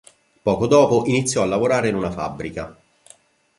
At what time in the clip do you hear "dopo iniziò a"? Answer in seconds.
0.65-1.45